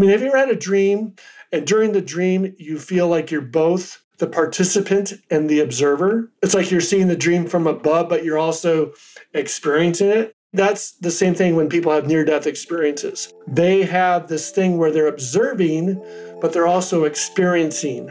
[0.00, 1.12] I mean, have you ever had a dream
[1.52, 6.32] and during the dream you feel like you're both the participant and the observer?
[6.42, 8.94] It's like you're seeing the dream from above, but you're also
[9.34, 10.34] experiencing it.
[10.54, 13.34] That's the same thing when people have near death experiences.
[13.46, 16.02] They have this thing where they're observing,
[16.40, 18.08] but they're also experiencing.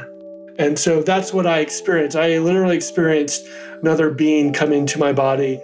[0.59, 2.15] And so that's what I experienced.
[2.15, 3.47] I literally experienced
[3.81, 5.59] another being come into my body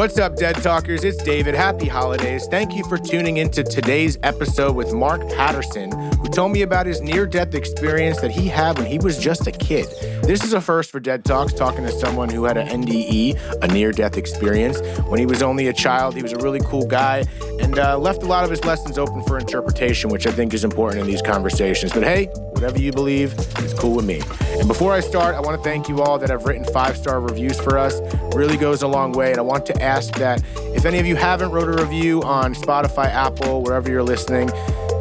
[0.00, 1.04] What's up, Dead Talkers?
[1.04, 1.54] It's David.
[1.54, 2.48] Happy holidays.
[2.50, 5.90] Thank you for tuning into today's episode with Mark Patterson,
[6.32, 9.52] told me about his near death experience that he had when he was just a
[9.52, 9.86] kid.
[10.22, 13.68] This is a first for Dead Talks, talking to someone who had an NDE, a
[13.68, 14.80] near death experience.
[15.08, 17.24] When he was only a child, he was a really cool guy
[17.60, 20.62] and uh, left a lot of his lessons open for interpretation, which I think is
[20.62, 21.92] important in these conversations.
[21.92, 24.20] But hey, whatever you believe, it's cool with me.
[24.58, 27.20] And before I start, I want to thank you all that have written five star
[27.20, 28.00] reviews for us.
[28.34, 29.30] really goes a long way.
[29.30, 30.42] And I want to ask that
[30.76, 34.50] if any of you haven't wrote a review on Spotify, Apple, wherever you're listening,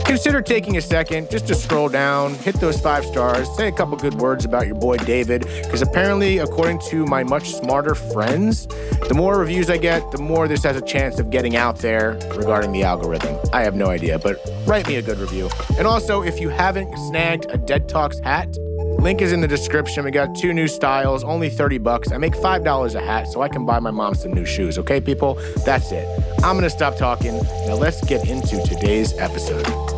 [0.10, 3.96] consider taking a second just to scroll down, hit those five stars, say a couple
[3.96, 8.66] good words about your boy David, because apparently, according to my much smarter friends,
[9.08, 12.14] the more reviews I get, the more this has a chance of getting out there
[12.36, 13.38] regarding the algorithm.
[13.54, 15.48] I have no idea, but write me a good review.
[15.78, 18.58] And also, if you haven't snagged a Dead Talks hat,
[18.98, 20.04] Link is in the description.
[20.06, 22.12] We got two new styles, only 30 bucks.
[22.12, 25.00] I make $5 a hat so I can buy my mom some new shoes, okay,
[25.00, 25.38] people?
[25.66, 26.08] That's it.
[26.44, 27.38] I'm gonna stop talking.
[27.68, 29.89] Now let's get into today's episode.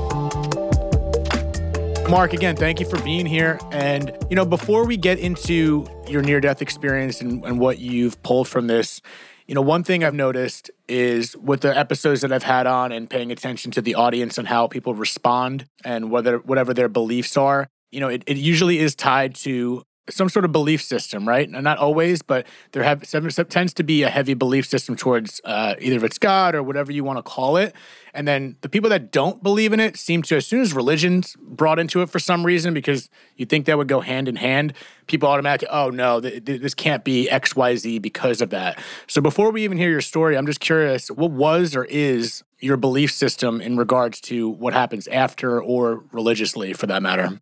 [2.11, 3.57] Mark, again, thank you for being here.
[3.71, 8.21] And, you know, before we get into your near death experience and, and what you've
[8.21, 9.01] pulled from this,
[9.47, 13.09] you know, one thing I've noticed is with the episodes that I've had on and
[13.09, 17.69] paying attention to the audience and how people respond and whether whatever their beliefs are,
[17.91, 21.49] you know, it, it usually is tied to some sort of belief system, right?
[21.49, 23.01] Not always, but there have
[23.49, 26.91] tends to be a heavy belief system towards uh, either if it's God or whatever
[26.91, 27.75] you want to call it.
[28.13, 31.35] And then the people that don't believe in it seem to, as soon as religion's
[31.39, 34.73] brought into it for some reason, because you think that would go hand in hand,
[35.07, 38.79] people automatically, oh no, th- th- this can't be X, Y, Z because of that.
[39.07, 42.77] So before we even hear your story, I'm just curious, what was or is your
[42.77, 47.39] belief system in regards to what happens after or religiously, for that matter?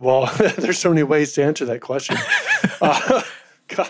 [0.00, 0.26] Well,
[0.58, 2.16] there's so many ways to answer that question.
[2.80, 3.22] uh,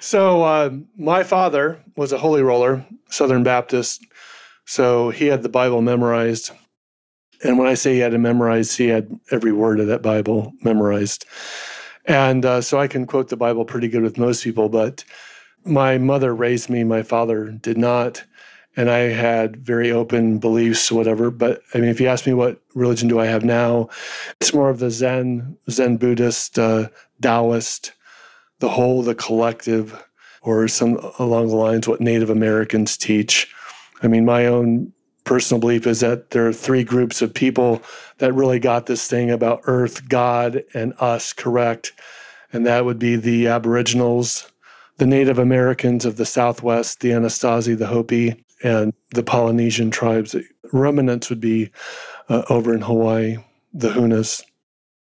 [0.00, 4.04] so, uh, my father was a holy roller, Southern Baptist.
[4.64, 6.50] So, he had the Bible memorized.
[7.42, 10.52] And when I say he had it memorized, he had every word of that Bible
[10.62, 11.26] memorized.
[12.06, 15.04] And uh, so I can quote the Bible pretty good with most people, but
[15.64, 18.24] my mother raised me, my father did not
[18.76, 21.30] and I had very open beliefs, whatever.
[21.30, 23.88] But I mean, if you ask me what religion do I have now,
[24.40, 26.88] it's more of the Zen, Zen Buddhist, uh,
[27.20, 27.92] Taoist,
[28.58, 30.02] the whole, the collective,
[30.42, 33.52] or some along the lines what Native Americans teach.
[34.02, 34.92] I mean, my own
[35.24, 37.82] personal belief is that there are three groups of people
[38.18, 41.92] that really got this thing about Earth, God, and us correct.
[42.52, 44.52] And that would be the Aboriginals,
[44.98, 50.34] the Native Americans of the Southwest, the Anasazi, the Hopi, and the Polynesian tribes.
[50.72, 51.70] Remnants would be
[52.28, 53.36] uh, over in Hawaii,
[53.72, 54.42] the Hunas.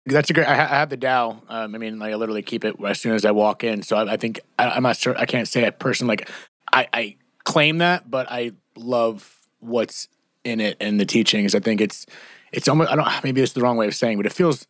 [0.06, 0.46] That's a great.
[0.46, 1.42] I, have the Tao.
[1.48, 3.82] Um, I mean, like I literally keep it as soon as I walk in.
[3.82, 5.16] So I, I think I, am not sure.
[5.18, 6.30] I can't say a person like
[6.72, 10.08] I, I claim that, but I love what's
[10.42, 11.54] in it and the teachings.
[11.54, 12.06] I think it's
[12.52, 12.90] it's almost.
[12.90, 13.24] I don't.
[13.24, 14.66] Maybe it's the wrong way of saying, but it feels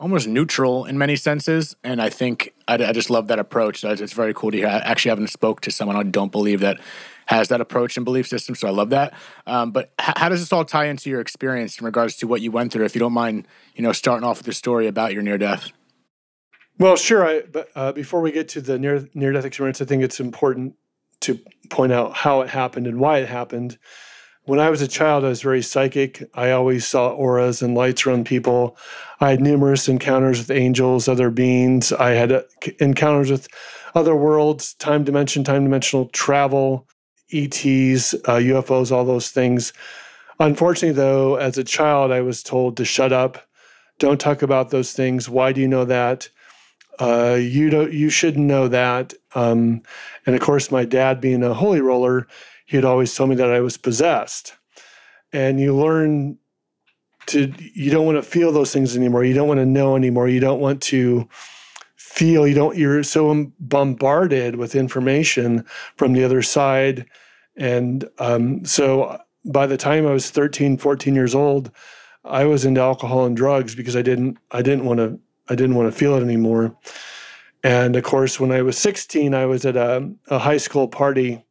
[0.00, 1.76] almost neutral in many senses.
[1.84, 3.84] And I think I, I just love that approach.
[3.84, 4.66] It's very cool to hear.
[4.66, 6.80] I actually haven't spoke to someone I don't believe that
[7.26, 8.54] has that approach and belief system.
[8.54, 9.14] So I love that.
[9.46, 12.40] Um, but h- how does this all tie into your experience in regards to what
[12.40, 12.84] you went through?
[12.84, 15.70] If you don't mind, you know, starting off with the story about your near death.
[16.78, 17.26] Well, sure.
[17.26, 20.20] I, but uh, before we get to the near near death experience, I think it's
[20.20, 20.74] important
[21.20, 21.38] to
[21.70, 23.78] point out how it happened and why it happened.
[24.44, 26.28] When I was a child, I was very psychic.
[26.34, 28.76] I always saw auras and lights around people.
[29.20, 31.92] I had numerous encounters with angels, other beings.
[31.92, 32.42] I had uh,
[32.80, 33.46] encounters with
[33.94, 36.88] other worlds, time dimension, time dimensional travel.
[37.32, 39.72] ETs, uh, UFOs, all those things.
[40.38, 43.46] Unfortunately, though, as a child, I was told to shut up,
[43.98, 45.28] don't talk about those things.
[45.28, 46.28] Why do you know that?
[46.98, 47.92] Uh, you don't.
[47.92, 49.14] You shouldn't know that.
[49.34, 49.82] Um,
[50.26, 52.26] and of course, my dad, being a holy roller,
[52.66, 54.54] he had always told me that I was possessed.
[55.32, 56.38] And you learn
[57.26, 57.52] to.
[57.74, 59.24] You don't want to feel those things anymore.
[59.24, 60.28] You don't want to know anymore.
[60.28, 61.28] You don't want to
[61.96, 62.46] feel.
[62.46, 62.76] You don't.
[62.76, 65.64] You're so bombarded with information
[65.96, 67.06] from the other side
[67.56, 71.70] and um, so by the time I was 13, 14 years old,
[72.24, 75.18] I was into alcohol and drugs because I didn't I didn't want to
[75.48, 76.76] I didn't want to feel it anymore.
[77.64, 81.44] And of course, when I was 16, I was at a, a high school party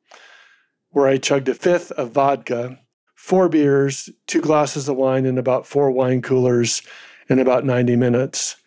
[0.89, 2.77] where I chugged a fifth of vodka,
[3.15, 6.81] four beers, two glasses of wine, and about four wine coolers
[7.30, 8.57] in about 90 minutes.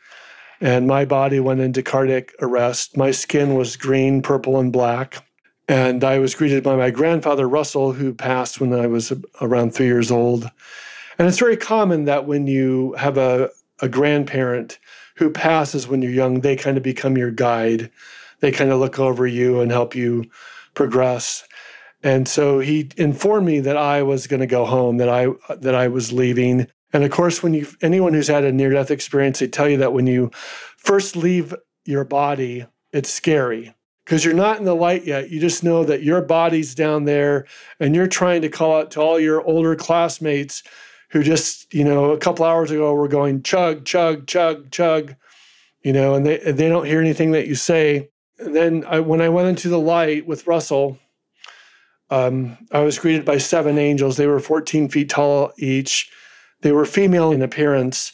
[0.60, 2.96] And my body went into cardiac arrest.
[2.96, 5.22] My skin was green, purple, and black.
[5.69, 9.87] And I was greeted by my grandfather, Russell, who passed when I was around three
[9.87, 10.50] years old.
[11.19, 13.50] And it's very common that when you have a,
[13.81, 14.78] a grandparent
[15.16, 17.90] who passes when you're young, they kind of become your guide.
[18.40, 20.26] They kind of look over you and help you
[20.75, 21.46] progress.
[22.02, 25.75] And so he informed me that I was going to go home, that I that
[25.75, 26.67] I was leaving.
[26.93, 29.78] And of course, when you anyone who's had a near death experience, they tell you
[29.78, 30.31] that when you
[30.76, 31.55] first leave
[31.87, 33.72] your body, it's scary
[34.04, 35.30] because you're not in the light yet.
[35.30, 37.46] You just know that your body's down there
[37.80, 40.62] and you're trying to call out to all your older classmates
[41.10, 45.14] who just, you know, a couple hours ago were going chug, chug, chug, chug,
[45.82, 48.10] you know, and they, they don't hear anything that you say.
[48.38, 50.98] And then I, when I went into the light with Russell,
[52.10, 54.16] um, I was greeted by seven angels.
[54.16, 56.10] They were 14 feet tall each.
[56.60, 58.12] They were female in appearance.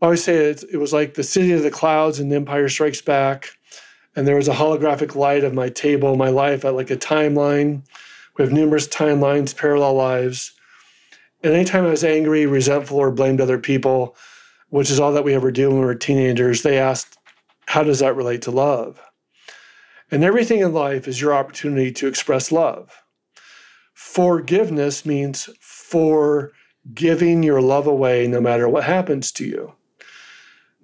[0.00, 2.68] I always say it, it was like the city of the clouds and the Empire
[2.68, 3.48] Strikes Back.
[4.18, 7.82] And there was a holographic light of my table, my life, at like a timeline.
[8.36, 10.54] We have numerous timelines, parallel lives.
[11.44, 14.16] And anytime I was angry, resentful, or blamed other people,
[14.70, 17.16] which is all that we ever do when we we're teenagers, they asked,
[17.66, 19.00] How does that relate to love?
[20.10, 23.04] And everything in life is your opportunity to express love.
[23.94, 26.50] Forgiveness means for
[26.92, 29.74] giving your love away no matter what happens to you.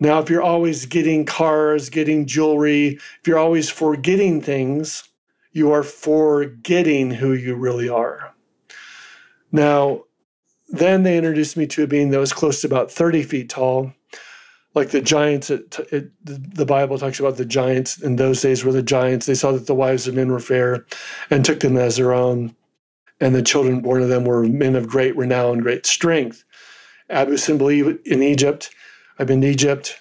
[0.01, 5.09] Now, if you're always getting cars, getting jewelry, if you're always forgetting things,
[5.53, 8.35] you are forgetting who you really are.
[9.53, 10.05] Now,
[10.69, 13.93] then they introduced me to a being that was close to about 30 feet tall.
[14.75, 18.73] Like the giants, it, it, the Bible talks about the giants in those days were
[18.73, 19.27] the giants.
[19.27, 20.85] They saw that the wives of men were fair
[21.31, 22.57] and took them as their own
[23.21, 26.45] and the children born of them were men of great renown, great strength.
[27.11, 28.71] Abu Simbel in Egypt.
[29.19, 30.01] I've been to Egypt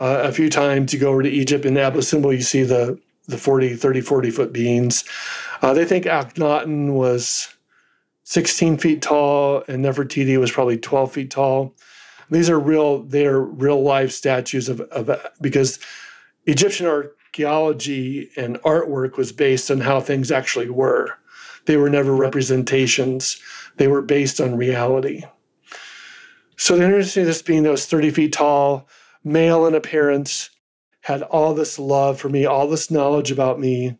[0.00, 0.92] uh, a few times.
[0.92, 2.98] You go over to Egypt in Abu Simbel, you see the
[3.28, 5.04] the 40, 30, 40 foot beings.
[5.62, 7.54] Uh, they think Akhenaten was
[8.24, 11.74] 16 feet tall and Nefertiti was probably 12 feet tall.
[12.30, 15.10] These are real, they're real life statues of, of
[15.40, 15.78] because
[16.46, 21.14] Egyptian archaeology and artwork was based on how things actually were.
[21.66, 23.40] They were never representations,
[23.76, 25.22] they were based on reality.
[26.62, 28.86] So the interesting being that was 30 feet tall,
[29.24, 30.48] male in appearance,
[31.00, 33.98] had all this love for me, all this knowledge about me.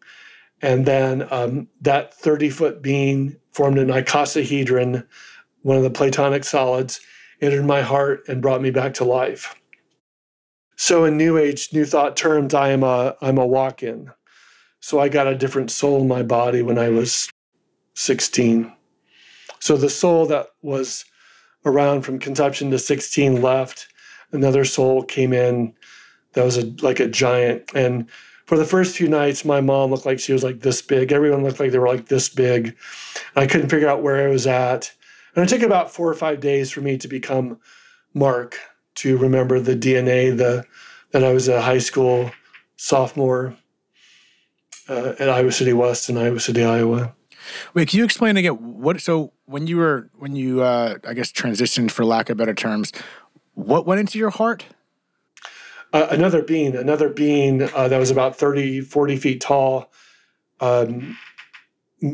[0.61, 5.05] And then um, that 30 foot being formed an icosahedron,
[5.63, 7.01] one of the Platonic solids,
[7.41, 9.57] entered my heart and brought me back to life.
[10.77, 14.13] So in New Age, New Thought terms, I am a I'm a walk-in.
[14.79, 17.29] So I got a different soul in my body when I was
[17.95, 18.73] 16.
[19.59, 21.05] So the soul that was
[21.65, 23.89] around from conception to 16 left.
[24.33, 25.75] Another soul came in
[26.33, 27.71] that was a, like a giant.
[27.75, 28.09] And
[28.47, 31.13] for the first few nights, my mom looked like she was like this big.
[31.13, 32.77] Everyone looked like they were like this big.
[33.37, 34.93] I couldn't figure out where I was at.
[35.35, 37.59] And it took about four or five days for me to become
[38.15, 38.59] Mark,
[38.97, 40.65] to remember the DNA, the
[41.13, 42.31] that I was a high school
[42.77, 43.55] sophomore
[44.89, 47.15] uh, at Iowa City West in Iowa City, Iowa.
[47.75, 49.01] Wait, can you explain again what?
[49.01, 52.93] So when you were when you uh, I guess transitioned for lack of better terms,
[53.55, 54.65] what went into your heart?
[55.93, 59.93] Uh, another being, another being uh, that was about 30, 40 feet tall,
[60.61, 61.19] um,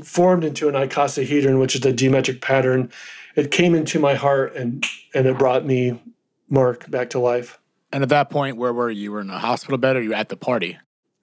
[0.03, 2.91] formed into an icosahedron, which is a geometric pattern.
[3.37, 6.03] It came into my heart and and it brought me
[6.51, 7.61] Mark back to life.
[7.93, 9.03] And at that point, where were you?
[9.03, 10.77] you were in a hospital bed, or you at the party?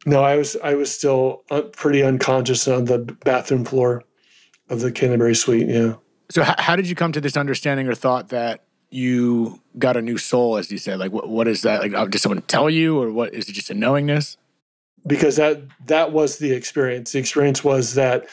[0.06, 1.44] No, I was I was still
[1.74, 4.04] pretty unconscious on the bathroom floor
[4.70, 5.68] of the Canterbury Suite.
[5.68, 5.96] Yeah.
[6.30, 10.02] So h- how did you come to this understanding or thought that you got a
[10.02, 11.00] new soul, as you said?
[11.00, 11.82] Like, what, what is that?
[11.82, 13.54] Like, uh, did someone tell you, or what is it?
[13.54, 14.38] Just a knowingness?
[15.08, 17.12] Because that that was the experience.
[17.12, 18.26] The experience was that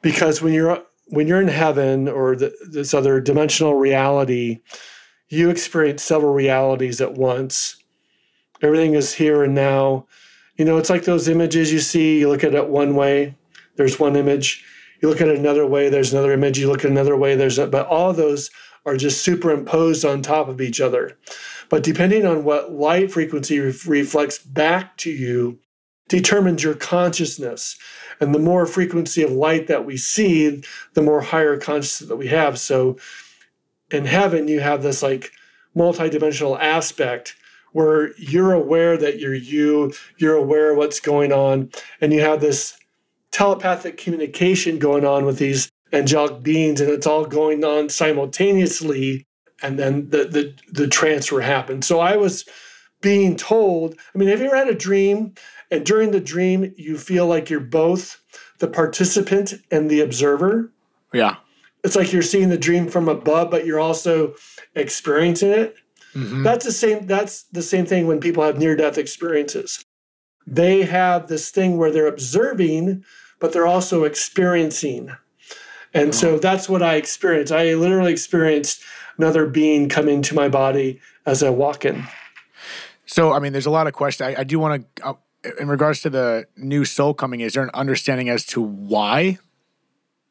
[0.00, 4.60] because when you're when you're in heaven or the, this other dimensional reality,
[5.28, 7.76] you experience several realities at once.
[8.62, 10.06] Everything is here and now
[10.56, 13.34] you know, it's like those images you see, you look at it one way,
[13.76, 14.64] there's one image.
[15.04, 16.58] You look at it another way, there's another image.
[16.58, 18.50] You look at another way, there's a, but all those
[18.86, 21.18] are just superimposed on top of each other.
[21.68, 25.58] But depending on what light frequency re- reflects back to you,
[26.08, 27.76] determines your consciousness.
[28.18, 30.62] And the more frequency of light that we see,
[30.94, 32.58] the more higher consciousness that we have.
[32.58, 32.96] So
[33.90, 35.32] in heaven, you have this like
[35.76, 37.36] multidimensional aspect
[37.72, 41.70] where you're aware that you're you, you're aware of what's going on,
[42.00, 42.78] and you have this
[43.34, 49.26] telepathic communication going on with these angelic beings, and it's all going on simultaneously.
[49.60, 51.84] And then the the, the transfer happened.
[51.84, 52.44] So I was
[53.00, 53.96] being told.
[54.14, 55.34] I mean, have you ever had a dream,
[55.70, 58.20] and during the dream you feel like you're both
[58.60, 60.72] the participant and the observer?
[61.12, 61.36] Yeah.
[61.82, 64.34] It's like you're seeing the dream from above, but you're also
[64.74, 65.74] experiencing it.
[66.14, 66.44] Mm-hmm.
[66.44, 67.06] That's the same.
[67.06, 69.83] That's the same thing when people have near death experiences.
[70.46, 73.04] They have this thing where they're observing,
[73.38, 75.10] but they're also experiencing.
[75.92, 77.52] And so that's what I experienced.
[77.52, 78.82] I literally experienced
[79.16, 82.04] another being come into my body as I walk in.
[83.06, 84.34] So, I mean, there's a lot of questions.
[84.34, 85.14] I, I do want to, uh,
[85.60, 89.38] in regards to the new soul coming, is there an understanding as to why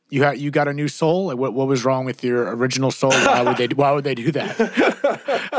[0.10, 1.28] you had you got a new soul?
[1.28, 3.12] Like what what was wrong with your original soul?
[3.12, 5.50] Why would they why would they do that?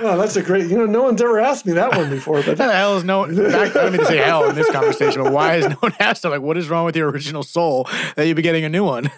[0.00, 0.68] oh, that's a great.
[0.70, 2.42] You know, no one's ever asked me that one before.
[2.42, 3.26] But the hell is no?
[3.26, 5.94] Back, I don't mean to say hell in this conversation, but why has no one
[6.00, 6.32] asked them?
[6.32, 9.10] Like, what is wrong with your original soul that you'd be getting a new one?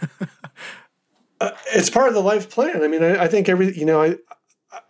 [1.41, 2.83] uh, it's part of the life plan.
[2.83, 4.17] I mean, I, I think every you know, I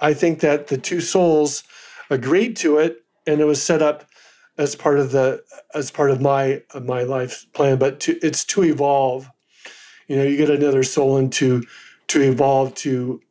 [0.01, 1.65] I think that the two souls
[2.09, 4.05] agreed to it, and it was set up
[4.59, 5.43] as part of the
[5.75, 7.79] as part of my of my life plan.
[7.79, 9.31] But to, it's to evolve
[10.11, 11.63] you know you get another soul into
[12.09, 13.23] to evolve to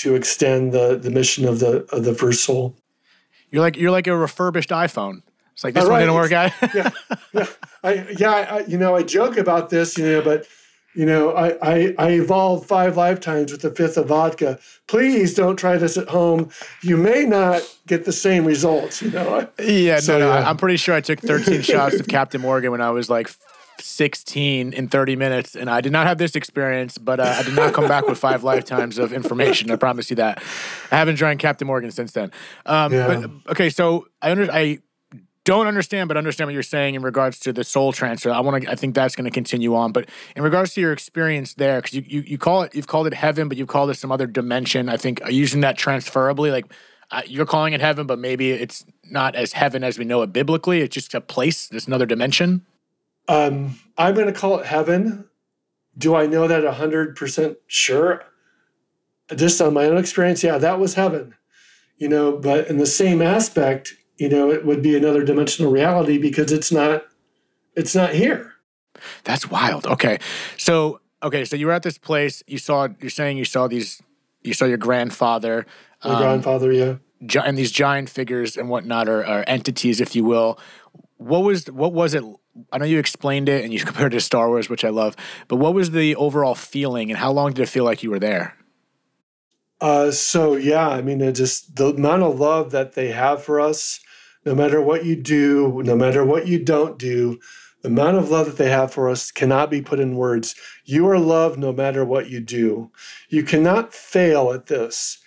[0.00, 2.74] to extend the the mission of the of the first soul.
[3.50, 5.22] You're like you're like a refurbished iphone.
[5.60, 6.90] It's like this one didn't work out yeah
[7.34, 7.46] yeah.
[7.84, 10.46] I yeah I, you know i joke about this you know but
[10.94, 14.58] you know I, I i evolved five lifetimes with the fifth of vodka.
[14.86, 16.48] Please don't try this at home.
[16.82, 19.46] You may not get the same results you know?
[19.58, 20.48] Yeah so, no no yeah.
[20.48, 23.30] i'm pretty sure i took 13 shots of captain morgan when i was like
[23.80, 27.54] 16 in 30 minutes, and I did not have this experience, but uh, I did
[27.54, 29.70] not come back with five lifetimes of information.
[29.70, 30.42] I promise you that.
[30.90, 32.30] I haven't drank Captain Morgan since then.
[32.66, 33.06] Um, yeah.
[33.06, 34.78] But okay, so I under I
[35.44, 38.30] don't understand, but understand what you're saying in regards to the soul transfer.
[38.30, 38.70] I want to.
[38.70, 39.92] I think that's going to continue on.
[39.92, 43.06] But in regards to your experience there, because you, you you call it you've called
[43.06, 44.88] it heaven, but you've called it some other dimension.
[44.88, 46.66] I think using that transferably, like.
[47.12, 50.32] Uh, you're calling it heaven, but maybe it's not as heaven as we know it
[50.32, 50.80] biblically.
[50.80, 52.64] It's just a place, there's another dimension.
[53.30, 55.28] Um, I'm going to call it heaven.
[55.96, 58.24] Do I know that 100% sure?
[59.34, 61.34] Just on my own experience, yeah, that was heaven.
[61.96, 66.18] You know, but in the same aspect, you know, it would be another dimensional reality
[66.18, 67.04] because it's not
[67.76, 68.54] it's not here.
[69.24, 69.86] That's wild.
[69.86, 70.18] Okay.
[70.56, 74.02] So, okay, so you were at this place, you saw you're saying you saw these
[74.42, 75.66] you saw your grandfather
[76.04, 76.96] my um, grandfather, yeah.
[77.44, 80.58] And these giant figures and whatnot are, are entities, if you will.
[81.18, 82.24] What was what was it
[82.72, 85.16] I know you explained it and you compared it to Star Wars, which I love,
[85.48, 88.18] but what was the overall feeling and how long did it feel like you were
[88.18, 88.56] there?
[89.80, 93.60] Uh, so yeah, I mean, it just the amount of love that they have for
[93.60, 94.00] us,
[94.44, 97.38] no matter what you do, no matter what you don't do,
[97.82, 100.54] the amount of love that they have for us cannot be put in words.
[100.84, 102.90] You are loved no matter what you do.
[103.30, 105.18] You cannot fail at this.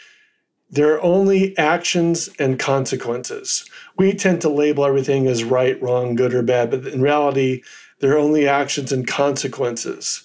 [0.74, 3.64] There are only actions and consequences.
[3.96, 7.62] We tend to label everything as right, wrong, good, or bad, but in reality,
[8.00, 10.24] there are only actions and consequences.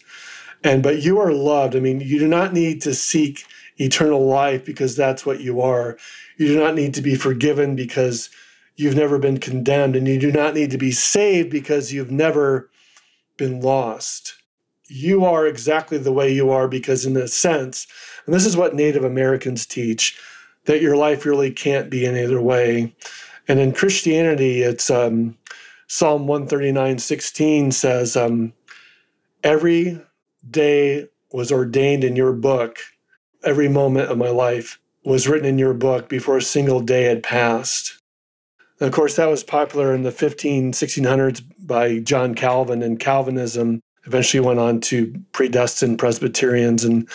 [0.64, 1.76] And but you are loved.
[1.76, 3.44] I mean, you do not need to seek
[3.76, 5.98] eternal life because that's what you are.
[6.38, 8.30] You do not need to be forgiven because
[8.76, 12.70] you've never been condemned, and you do not need to be saved because you've never
[13.36, 14.32] been lost.
[14.86, 17.86] You are exactly the way you are because, in a sense,
[18.24, 20.18] and this is what Native Americans teach
[20.68, 22.94] that your life really can't be any other way.
[23.48, 25.34] And in Christianity, it's um,
[25.86, 28.52] Psalm 139 16 says, um,
[29.42, 29.98] Every
[30.50, 32.80] day was ordained in your book,
[33.44, 37.22] every moment of my life was written in your book before a single day had
[37.22, 37.98] passed.
[38.78, 43.80] And of course, that was popular in the 15, 1600s by John Calvin, and Calvinism
[44.04, 47.08] eventually went on to predestined Presbyterians, and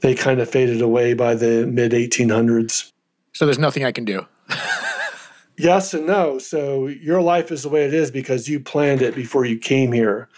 [0.00, 2.92] they kind of faded away by the mid 1800s.
[3.32, 4.26] So there's nothing I can do.
[5.56, 6.38] yes and no.
[6.38, 9.92] So your life is the way it is because you planned it before you came
[9.92, 10.28] here.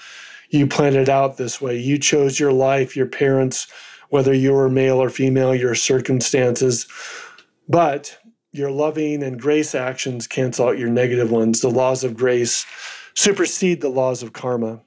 [0.51, 1.79] You planned it out this way.
[1.79, 3.69] You chose your life, your parents,
[4.11, 6.87] whether you were male or female, your circumstances.
[7.69, 8.19] But
[8.53, 11.63] your loving and grace actions cancel out your negative ones.
[11.63, 12.67] The laws of grace
[13.15, 14.83] supersede the laws of karma.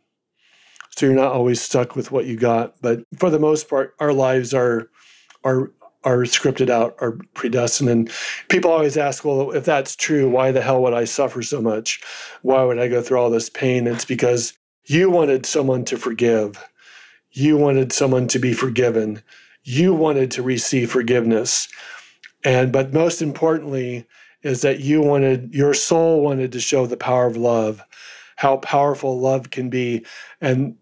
[0.96, 2.80] So you're not always stuck with what you got.
[2.82, 4.90] But for the most part, our lives are
[5.44, 5.72] are
[6.06, 7.90] are scripted out, are predestined.
[7.90, 8.12] And
[8.48, 12.02] people always ask, well, if that's true, why the hell would I suffer so much?
[12.44, 13.88] Why would I go through all this pain?
[13.88, 14.54] It's because
[14.86, 16.64] you wanted someone to forgive.
[17.32, 19.22] You wanted someone to be forgiven.
[19.64, 21.68] You wanted to receive forgiveness.
[22.44, 24.06] And but most importantly
[24.44, 27.82] is that you wanted your soul wanted to show the power of love,
[28.36, 30.06] how powerful love can be.
[30.40, 30.78] And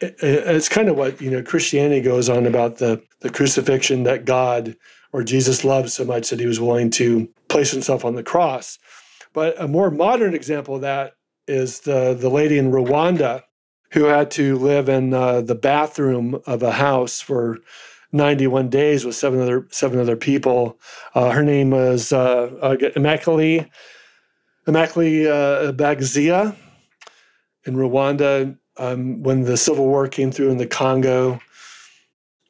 [0.00, 4.04] eh, eh, it's kind of what you know Christianity goes on about the the crucifixion
[4.04, 4.76] that God
[5.12, 8.78] or Jesus loved so much that he was willing to place himself on the cross.
[9.32, 11.14] But a more modern example of that
[11.48, 13.42] is the the lady in Rwanda
[13.90, 17.58] who had to live in uh, the bathroom of a house for
[18.12, 20.78] 91 days with seven other seven other people.
[21.14, 23.68] Uh, her name was uh, uh, Immaculée
[24.68, 26.54] Immaculée uh, Bagzia
[27.64, 28.56] in Rwanda.
[28.78, 31.40] Um, when the civil war came through in the Congo,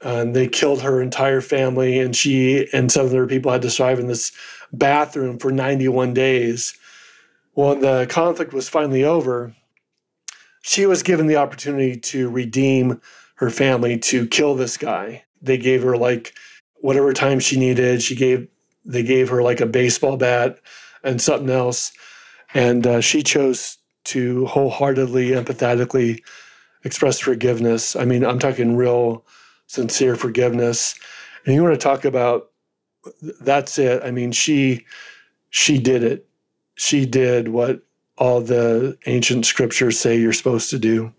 [0.02, 3.98] and they killed her entire family, and she and seven other people had to survive
[3.98, 4.32] in this
[4.72, 6.74] bathroom for 91 days.
[7.54, 9.54] When the conflict was finally over,
[10.62, 13.00] she was given the opportunity to redeem
[13.36, 16.34] her family to kill this guy they gave her like
[16.76, 18.02] whatever time she needed.
[18.02, 18.48] She gave
[18.84, 20.58] they gave her like a baseball bat
[21.02, 21.92] and something else,
[22.54, 26.22] and uh, she chose to wholeheartedly, empathetically
[26.84, 27.96] express forgiveness.
[27.96, 29.24] I mean, I'm talking real,
[29.66, 30.94] sincere forgiveness.
[31.44, 32.50] And you want to talk about
[33.40, 34.02] that's it.
[34.02, 34.84] I mean, she
[35.50, 36.26] she did it.
[36.74, 37.82] She did what
[38.18, 41.12] all the ancient scriptures say you're supposed to do.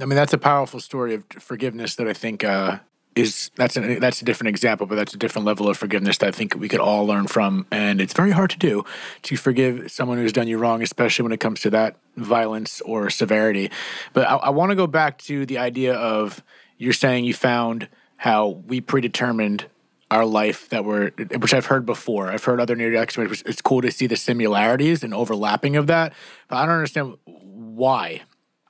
[0.00, 2.78] I mean, that's a powerful story of forgiveness that I think uh,
[3.14, 6.28] is that's a that's a different example, but that's a different level of forgiveness that
[6.28, 7.66] I think we could all learn from.
[7.70, 8.84] And it's very hard to do
[9.22, 13.10] to forgive someone who's done you wrong, especially when it comes to that violence or
[13.10, 13.70] severity.
[14.12, 16.42] But I, I want to go back to the idea of
[16.84, 19.66] you're saying you found how we predetermined
[20.10, 22.30] our life that were which I've heard before.
[22.30, 23.42] I've heard other near death experiences.
[23.46, 26.12] It's cool to see the similarities and overlapping of that,
[26.48, 28.22] but I don't understand why.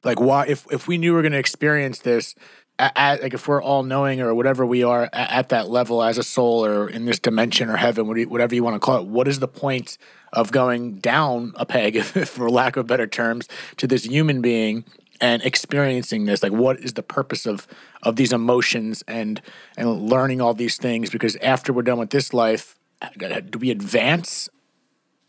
[0.05, 2.35] Like why if if we knew we are going to experience this
[2.79, 6.19] at, like if we're all knowing or whatever we are at, at, that level as
[6.19, 9.29] a soul or in this dimension or heaven, whatever you want to call it, what
[9.29, 9.97] is the point
[10.33, 14.85] of going down a peg, for lack of better terms, to this human being
[15.25, 16.43] and experiencing this?
[16.43, 17.67] Like, what is the purpose of
[18.03, 19.41] of these emotions and
[19.75, 21.09] and learning all these things?
[21.09, 22.79] Because after we're done with this life,
[23.19, 24.51] do we advance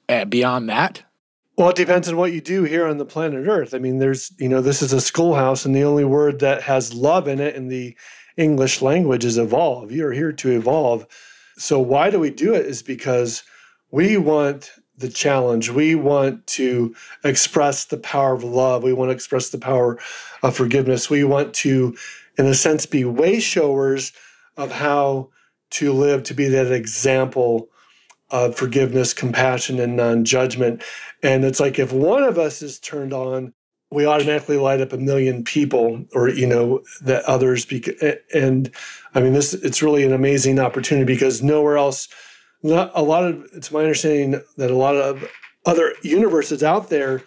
[0.10, 1.04] uh, beyond that?
[1.58, 3.74] Well, it depends on what you do here on the planet Earth.
[3.74, 6.94] I mean, there's, you know, this is a schoolhouse, and the only word that has
[6.94, 7.96] love in it in the
[8.36, 9.94] English language is evolve.
[9.94, 11.08] You're here to evolve.
[11.58, 12.66] So, why do we do it?
[12.66, 13.44] Is because
[13.92, 15.70] we want the challenge.
[15.70, 18.84] We want to express the power of love.
[18.84, 20.00] We want to express the power
[20.44, 21.10] of forgiveness.
[21.10, 21.98] We want to,
[22.38, 24.14] in a sense, be way showers
[24.58, 25.30] of how
[25.72, 27.70] to live to be that example
[28.30, 30.84] of forgiveness, compassion, and non judgment.
[31.22, 33.54] And it's like if one of us is turned on,
[33.92, 37.96] we automatically light up a million people or you know that others bec-
[38.34, 38.72] and
[39.14, 42.08] i mean this it's really an amazing opportunity because nowhere else
[42.66, 45.30] not a lot of it's my understanding that a lot of
[45.66, 47.22] other universes out there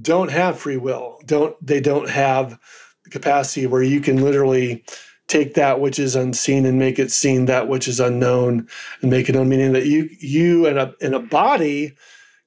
[0.00, 1.20] don't have free will.
[1.24, 2.58] Don't they don't have
[3.04, 4.84] the capacity where you can literally
[5.28, 8.68] take that which is unseen and make it seen that which is unknown
[9.00, 11.96] and make it known meaning that you you in a in a body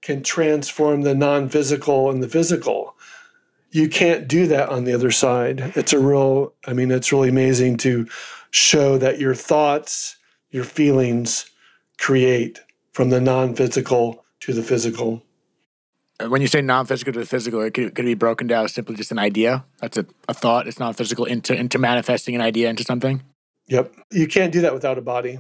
[0.02, 2.96] can transform the non-physical and the physical.
[3.72, 5.74] You can't do that on the other side.
[5.76, 8.08] It's a real i mean it's really amazing to
[8.52, 10.18] show that your thoughts
[10.52, 11.50] your feelings
[11.98, 12.60] create
[12.94, 15.24] from the non-physical to the physical
[16.20, 18.66] uh, when you say non-physical to the physical, it could, could it be broken down
[18.66, 19.66] as simply just an idea.
[19.82, 20.68] That's a, a thought.
[20.68, 23.22] It's non-physical into into manifesting an idea into something.
[23.68, 25.40] Yep, you can't do that without a body.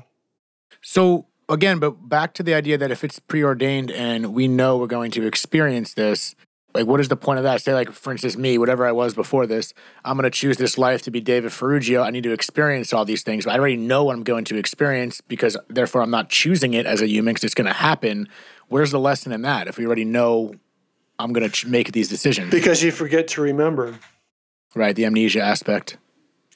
[0.81, 4.87] So again, but back to the idea that if it's preordained and we know we're
[4.87, 6.35] going to experience this,
[6.75, 7.61] like what is the point of that?
[7.61, 10.77] Say like for instance, me, whatever I was before this, I'm going to choose this
[10.77, 12.03] life to be David Ferrugio.
[12.03, 14.57] I need to experience all these things, but I already know what I'm going to
[14.57, 18.27] experience because therefore I'm not choosing it as a human because it's going to happen.
[18.67, 19.67] Where's the lesson in that?
[19.67, 20.55] If we already know
[21.17, 22.51] I'm going to make these decisions.
[22.51, 23.97] Because you forget to remember.
[24.75, 25.97] Right, the amnesia aspect.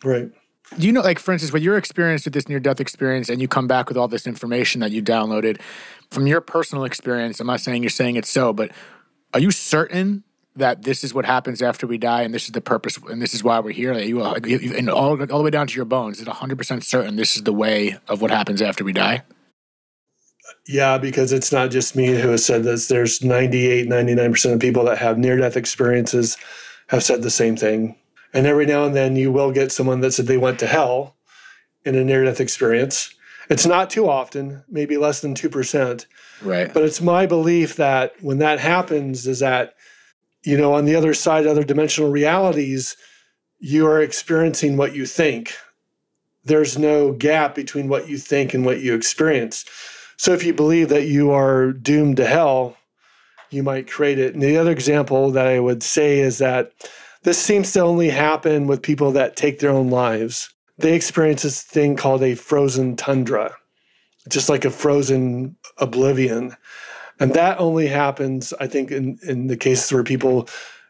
[0.04, 0.30] Right.
[0.78, 3.42] Do you know, like, for instance, with your experience with this near death experience and
[3.42, 5.60] you come back with all this information that you downloaded,
[6.12, 8.72] from your personal experience, I'm not saying you're saying it's so, but
[9.34, 10.24] are you certain
[10.56, 13.34] that this is what happens after we die and this is the purpose and this
[13.34, 13.94] is why we're here?
[13.94, 17.36] You, and all, all the way down to your bones, is it 100% certain this
[17.36, 19.24] is the way of what happens after we die?
[20.68, 22.88] Yeah, because it's not just me who has said this.
[22.88, 26.38] There's 98, 99% of people that have near death experiences
[26.88, 27.96] have said the same thing.
[28.34, 31.16] And every now and then you will get someone that said they went to hell
[31.86, 33.14] in a near death experience.
[33.50, 36.06] It's not too often, maybe less than 2%.
[36.44, 36.74] Right.
[36.74, 39.74] But it's my belief that when that happens, is that,
[40.44, 42.96] you know, on the other side, other dimensional realities,
[43.60, 45.54] you are experiencing what you think.
[46.46, 49.66] There's no gap between what you think and what you experience.
[50.18, 52.78] So if you believe that you are doomed to hell,
[53.50, 54.34] you might create it.
[54.34, 56.72] And the other example that I would say is that
[57.24, 60.54] this seems to only happen with people that take their own lives.
[60.80, 63.56] They experience this thing called a frozen tundra,
[64.30, 66.56] just like a frozen oblivion.
[67.20, 70.48] And that only happens, I think, in, in the cases where people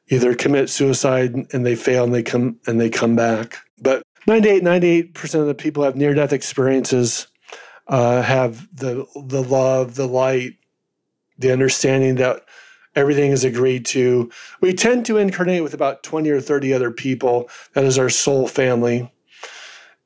[0.10, 3.58] either commit suicide and they fail and they come and they come back.
[3.82, 7.28] But 98, 98% of the people have near death experiences,
[7.88, 10.54] uh, have the the love, the light,
[11.40, 12.44] the understanding that
[12.96, 14.30] everything is agreed to.
[14.62, 17.50] We tend to incarnate with about 20 or 30 other people.
[17.74, 19.12] That is our soul family.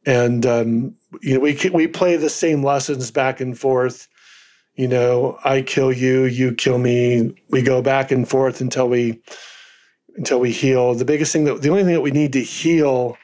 [0.06, 4.08] And um, you know, we we play the same lessons back and forth.
[4.76, 7.36] You know, I kill you, you kill me.
[7.50, 9.22] We go back and forth until we
[10.16, 10.94] until we heal.
[10.96, 13.18] The biggest thing that the only thing that we need to heal,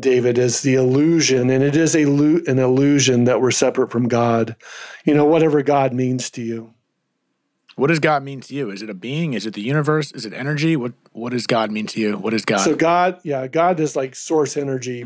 [0.00, 4.56] David, is the illusion, and it is a an illusion that we're separate from God.
[5.04, 6.72] You know, whatever God means to you.
[7.76, 8.70] What does God mean to you?
[8.70, 9.34] Is it a being?
[9.34, 10.10] Is it the universe?
[10.12, 10.76] Is it energy?
[10.76, 12.16] What What does God mean to you?
[12.16, 12.60] What is God?
[12.60, 15.04] So God, yeah, God is like source energy.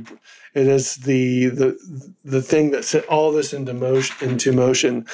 [0.55, 5.05] It is the the the thing that set all this into motion into motion,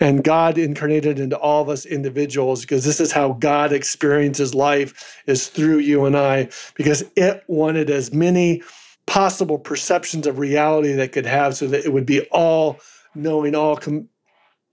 [0.00, 5.22] and God incarnated into all of us individuals because this is how God experiences life
[5.26, 8.60] is through you and I because it wanted as many
[9.06, 12.80] possible perceptions of reality that could have so that it would be all
[13.14, 14.08] knowing, all com-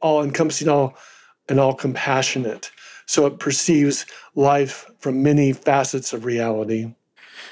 [0.02, 0.96] all encompassing, all
[1.52, 2.72] and all compassionate.
[3.06, 6.94] So it perceives life from many facets of reality.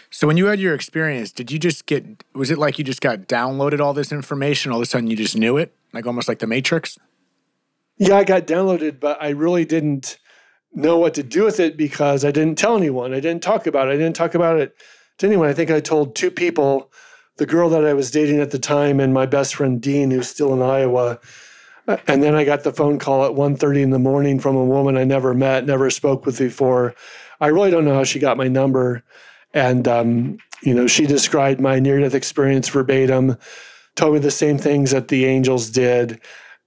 [0.09, 3.01] So when you had your experience, did you just get was it like you just
[3.01, 5.75] got downloaded all this information, all of a sudden you just knew it?
[5.91, 6.97] Like almost like the Matrix?
[7.97, 10.17] Yeah, I got downloaded, but I really didn't
[10.73, 13.13] know what to do with it because I didn't tell anyone.
[13.13, 13.91] I didn't talk about it.
[13.91, 14.77] I didn't talk about it
[15.17, 15.49] to anyone.
[15.49, 16.89] I think I told two people,
[17.35, 20.29] the girl that I was dating at the time and my best friend Dean, who's
[20.29, 21.19] still in Iowa.
[22.08, 24.95] And then I got the phone call at 1.30 in the morning from a woman
[24.95, 26.93] I never met, never spoke with before.
[27.41, 29.04] I really don't know how she got my number.
[29.54, 33.38] And, um, you know, she described my near death experience verbatim,
[33.95, 36.21] told me the same things that the angels did.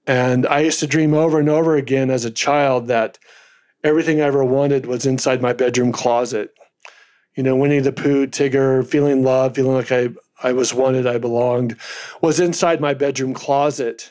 [0.08, 3.18] And I used to dream over and over again as a child that
[3.84, 6.52] everything I ever wanted was inside my bedroom closet.
[7.36, 10.08] You know, Winnie the Pooh, Tigger, feeling love, feeling like I,
[10.42, 11.76] I was wanted, I belonged,
[12.20, 14.10] was inside my bedroom closet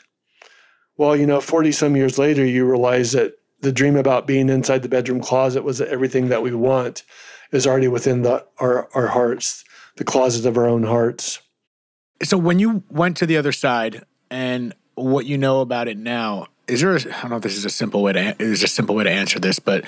[0.96, 4.82] well, you know, 40 some years later, you realize that the dream about being inside
[4.82, 7.04] the bedroom closet was that everything that we want
[7.52, 9.64] is already within the, our, our hearts,
[9.96, 11.40] the closet of our own hearts.
[12.22, 16.48] So when you went to the other side and what you know about it now,
[16.66, 18.94] is there, I don't know if this is a simple way to, is a simple
[18.94, 19.84] way to answer this, but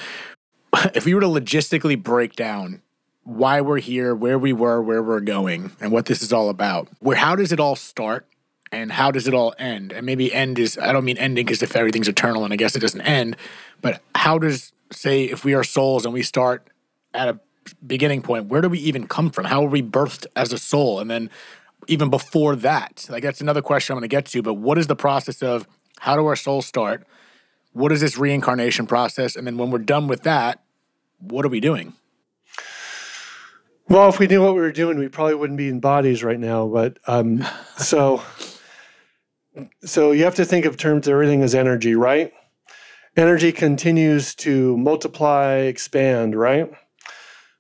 [0.95, 2.83] if we were to logistically break down
[3.25, 6.88] why we're here, where we were, where we're going, and what this is all about,
[7.01, 8.27] where, how does it all start?
[8.75, 9.93] And how does it all end?
[9.93, 12.77] And maybe end is I don't mean ending because if everything's eternal and I guess
[12.77, 13.37] it doesn't end,
[13.81, 16.69] but how does say if we are souls and we start
[17.13, 17.41] at a
[17.87, 19.47] beginning point, where do we even come from?
[19.47, 21.01] How are we birthed as a soul?
[21.01, 21.31] And then
[21.87, 24.43] even before that, like that's another question I'm going to get to.
[24.43, 25.67] But what is the process of
[26.01, 27.07] how do our souls start?
[27.73, 29.37] What is this reincarnation process?
[29.37, 30.63] And then when we're done with that,
[31.19, 31.95] what are we doing?
[33.89, 36.41] Well, if we knew what we were doing, we probably wouldn't be in bodies right
[36.41, 36.67] now.
[36.67, 37.45] But um,
[37.77, 38.23] so
[39.85, 42.33] so you have to think of terms everything is energy, right?
[43.17, 46.73] Energy continues to multiply, expand, right?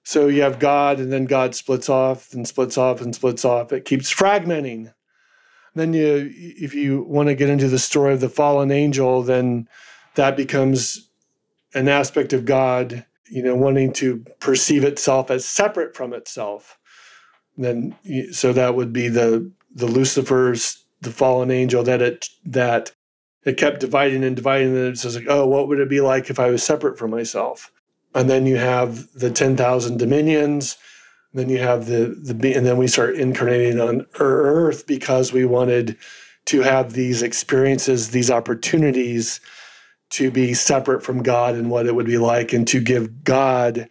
[0.02, 3.72] So you have God, and then God splits off and splits off and splits off.
[3.72, 4.92] It keeps fragmenting.
[5.74, 9.68] Then you, if you want to get into the story of the fallen angel, then
[10.14, 11.08] that becomes
[11.74, 16.78] an aspect of God, you know, wanting to perceive itself as separate from itself.
[17.56, 17.96] Then,
[18.32, 22.92] so that would be the the Lucifer's the fallen angel that it that
[23.44, 26.38] it kept dividing and dividing and it's like oh what would it be like if
[26.38, 27.70] i was separate from myself?
[28.16, 30.76] And then you have the 10,000 dominions
[31.34, 35.98] then you have the the and then we start incarnating on earth because we wanted
[36.46, 39.40] to have these experiences these opportunities
[40.10, 43.88] to be separate from god and what it would be like and to give god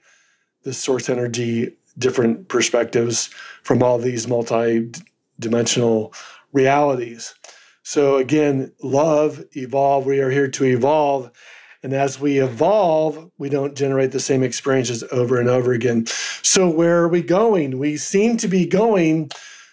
[0.64, 3.28] the source energy different perspectives
[3.62, 6.14] from all these multi-dimensional
[6.54, 7.36] realities.
[7.84, 10.06] So again, love, evolve.
[10.06, 11.32] We are here to evolve.
[11.84, 16.06] And as we evolve, we don't generate the same experiences over and over again.
[16.42, 17.78] So, where are we going?
[17.78, 19.32] We seem to be going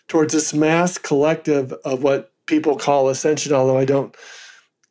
[0.09, 4.17] towards this mass collective of what people call ascension, although I don't.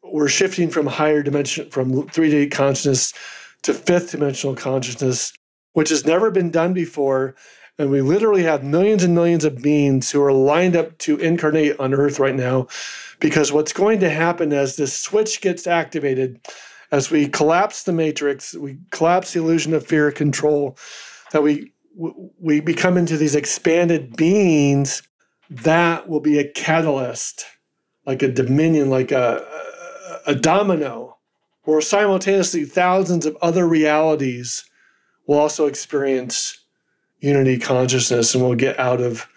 [0.01, 3.13] We're shifting from higher dimension, from 3D consciousness
[3.63, 5.33] to fifth dimensional consciousness,
[5.73, 7.35] which has never been done before.
[7.79, 11.79] And we literally have millions and millions of beings who are lined up to incarnate
[11.79, 12.67] on Earth right now.
[13.21, 16.41] Because what's going to happen as this switch gets activated,
[16.91, 20.77] as we collapse the matrix, we collapse the illusion of fear control,
[21.31, 21.73] that we
[22.39, 25.01] we become into these expanded beings,
[25.49, 27.45] that will be a catalyst,
[28.05, 29.45] like a dominion, like a,
[30.25, 31.17] a domino,
[31.63, 34.63] where simultaneously thousands of other realities
[35.27, 36.59] will also experience
[37.19, 39.27] unity consciousness and we'll get out of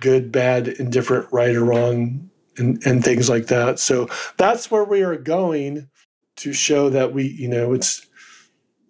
[0.00, 3.78] good, bad, indifferent, right or wrong, and, and things like that.
[3.78, 5.88] So that's where we are going
[6.36, 8.06] to show that we, you know, it's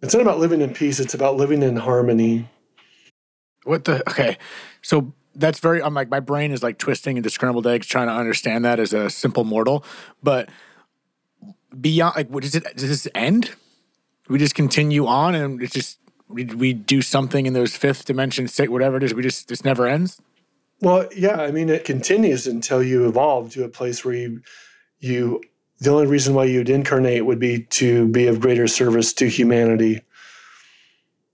[0.03, 2.49] it's not about living in peace, it's about living in harmony.
[3.65, 4.39] What the okay.
[4.83, 8.15] So that's very I'm like my brain is like twisting into scrambled eggs trying to
[8.15, 9.85] understand that as a simple mortal.
[10.23, 10.49] But
[11.79, 13.55] beyond like what does it does this end?
[14.29, 18.49] We just continue on and it's just we, we do something in those fifth dimension
[18.49, 20.21] state whatever it is we just this never ends?
[20.81, 24.43] Well yeah i mean it continues until you evolve to a place where you
[25.01, 25.41] you
[25.79, 30.01] the only reason why you'd incarnate would be to be of greater service to humanity.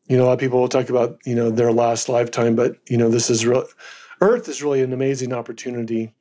[0.09, 2.77] You know a lot of people will talk about you know their last lifetime but
[2.89, 3.65] you know this is real
[4.21, 6.13] earth is really an amazing opportunity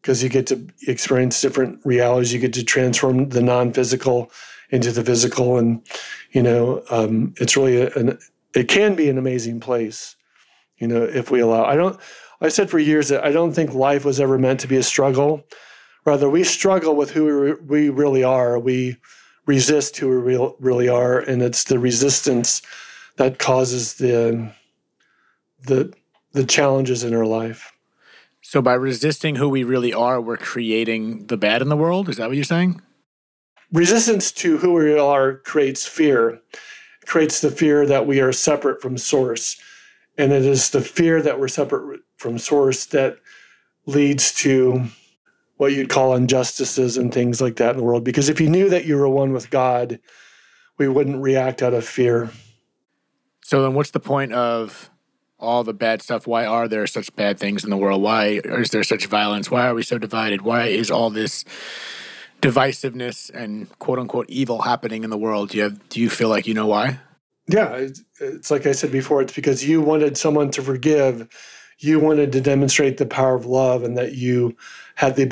[0.00, 4.30] because you get to experience different realities you get to transform the non-physical
[4.70, 5.58] into the physical.
[5.58, 5.82] And
[6.34, 8.18] you know um, it's really an
[8.54, 10.16] it can be an amazing place
[10.76, 11.64] you know if we allow.
[11.64, 11.98] I don't
[12.40, 14.82] i said for years that i don't think life was ever meant to be a
[14.82, 15.44] struggle.
[16.04, 18.58] Rather we struggle with who we, we really are.
[18.58, 18.98] We
[19.46, 21.18] resist who we real, really are.
[21.18, 22.60] And it's the resistance
[23.16, 24.52] that causes the
[25.66, 25.94] the
[26.32, 27.72] the challenges in our life.
[28.42, 32.08] So by resisting who we really are we're creating the bad in the world?
[32.08, 32.82] Is that what you're saying
[33.74, 36.40] resistance to who we are creates fear
[37.04, 39.60] it creates the fear that we are separate from source.
[40.16, 43.18] And it is the fear that we're separate from source that
[43.84, 44.86] leads to
[45.58, 48.04] what you'd call injustices and things like that in the world.
[48.04, 50.00] Because if you knew that you were one with god
[50.78, 52.30] we wouldn't react out of fear.
[53.44, 54.90] So then what's the point of
[55.38, 56.26] all the bad stuff?
[56.26, 58.02] Why are there such bad things in the world?
[58.02, 59.50] Why is there such violence?
[59.50, 60.42] Why are we so divided?
[60.42, 61.44] Why is all this
[62.44, 65.50] divisiveness and quote unquote evil happening in the world.
[65.50, 67.00] Do you have, do you feel like you know why?
[67.46, 67.88] Yeah,
[68.20, 69.20] it's, like I said before.
[69.22, 71.28] It's because you wanted someone to forgive.
[71.78, 74.56] You wanted to demonstrate the power of love, and that you
[74.94, 75.26] had the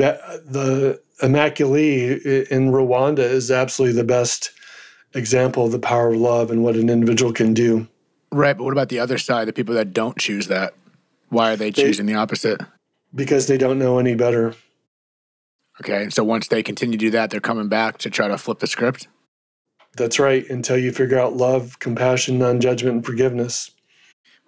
[0.44, 4.50] the Immaculée in Rwanda is absolutely the best
[5.14, 7.86] example of the power of love and what an individual can do.
[8.30, 10.74] Right, but what about the other side, the people that don't choose that?
[11.28, 12.60] Why are they choosing they, the opposite?
[13.14, 14.54] Because they don't know any better.
[15.80, 16.04] Okay.
[16.04, 18.58] And So once they continue to do that, they're coming back to try to flip
[18.58, 19.08] the script?
[19.96, 20.48] That's right.
[20.48, 23.70] Until you figure out love, compassion, non judgment, and forgiveness.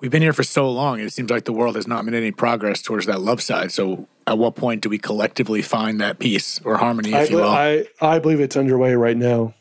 [0.00, 2.32] We've been here for so long, it seems like the world has not made any
[2.32, 3.72] progress towards that love side.
[3.72, 7.36] So, at what point do we collectively find that peace or harmony, if I, you
[7.36, 7.44] will?
[7.44, 9.54] I, I believe it's underway right now.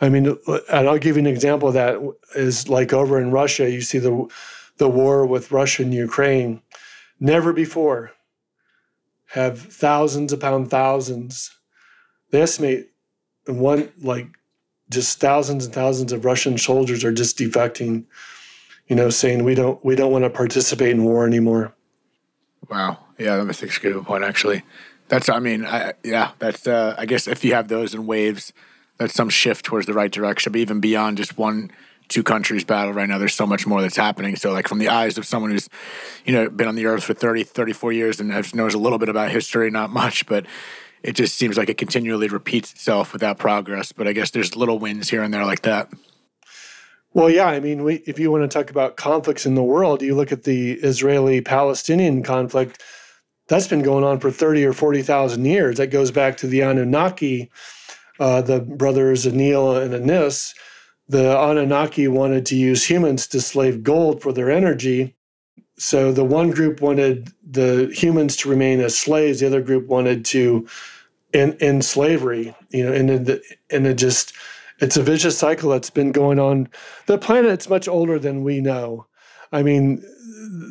[0.00, 1.98] I mean, and I'll give you an example of that
[2.34, 4.28] is like over in Russia, you see the
[4.78, 6.62] the war with Russia and Ukraine.
[7.20, 8.12] Never before
[9.30, 11.50] have thousands upon thousands.
[12.30, 12.90] They estimate
[13.46, 14.26] one like
[14.90, 18.04] just thousands and thousands of Russian soldiers are just defecting,
[18.88, 21.74] you know, saying we don't we don't want to participate in war anymore.
[22.68, 22.98] Wow.
[23.18, 24.62] Yeah, that's a good point actually.
[25.08, 28.52] That's I mean, I, yeah, that's uh, I guess if you have those in waves,
[28.98, 30.52] that's some shift towards the right direction.
[30.52, 31.70] But even beyond just one
[32.10, 33.16] two countries battle right now.
[33.16, 34.36] There's so much more that's happening.
[34.36, 35.70] So, like, from the eyes of someone who's,
[36.26, 39.08] you know, been on the earth for 30, 34 years and knows a little bit
[39.08, 40.44] about history, not much, but
[41.02, 43.92] it just seems like it continually repeats itself without progress.
[43.92, 45.88] But I guess there's little wins here and there like that.
[47.14, 47.46] Well, yeah.
[47.46, 50.30] I mean, we, if you want to talk about conflicts in the world, you look
[50.30, 52.82] at the Israeli Palestinian conflict,
[53.48, 55.78] that's been going on for 30 or 40,000 years.
[55.78, 57.50] That goes back to the Anunnaki,
[58.20, 60.54] uh, the brothers Enlil and Anis
[61.10, 65.16] the Anunnaki wanted to use humans to slave gold for their energy.
[65.76, 70.24] So the one group wanted the humans to remain as slaves, the other group wanted
[70.26, 70.68] to
[71.34, 72.54] end, end slavery.
[72.68, 73.10] You know, and
[73.70, 74.34] and it just
[74.78, 76.68] it's a vicious cycle that's been going on.
[77.06, 79.06] The planet's much older than we know.
[79.50, 80.04] I mean,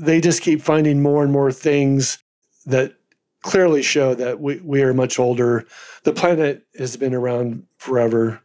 [0.01, 2.17] they just keep finding more and more things
[2.65, 2.93] that
[3.41, 5.65] clearly show that we, we are much older.
[6.03, 8.41] The planet has been around forever.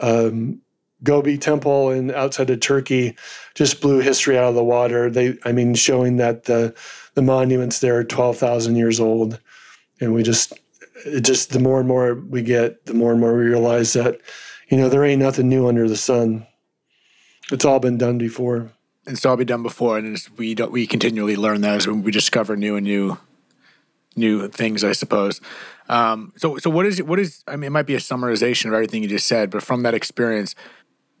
[0.00, 0.62] Um,
[1.04, 3.16] Göbekli Tepe and outside of Turkey
[3.54, 5.08] just blew history out of the water.
[5.10, 6.74] They, I mean, showing that the
[7.14, 9.40] the monuments there are twelve thousand years old,
[10.00, 10.52] and we just,
[11.06, 14.20] it just the more and more we get, the more and more we realize that,
[14.68, 16.46] you know, there ain't nothing new under the sun.
[17.50, 18.70] It's all been done before.
[19.06, 22.56] It's all been done before, and we don't, we continually learn that as we discover
[22.56, 23.18] new and new,
[24.16, 25.40] new things, I suppose.
[25.88, 27.02] Um, so, so what is?
[27.02, 27.42] What is?
[27.48, 29.94] I mean, it might be a summarization of everything you just said, but from that
[29.94, 30.54] experience,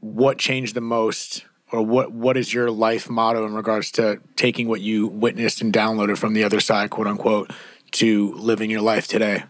[0.00, 4.68] what changed the most or what what is your life motto in regards to taking
[4.68, 7.52] what you witnessed and downloaded from the other side, quote unquote,
[7.92, 9.44] to living your life today?